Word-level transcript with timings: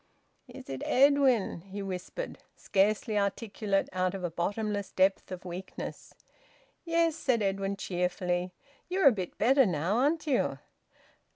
"Is 0.47 0.67
it 0.67 0.81
Edwin?" 0.83 1.61
he 1.61 1.83
whispered, 1.83 2.39
scarcely 2.55 3.19
articulate, 3.19 3.87
out 3.93 4.15
of 4.15 4.23
a 4.23 4.31
bottomless 4.31 4.89
depth 4.91 5.31
of 5.31 5.45
weakness. 5.45 6.15
"Yes," 6.83 7.15
said 7.15 7.43
Edwin 7.43 7.75
cheerfully; 7.75 8.51
"you're 8.89 9.05
a 9.07 9.11
bit 9.11 9.37
better 9.37 9.67
now, 9.67 9.97
aren't 9.97 10.25
you?" 10.25 10.57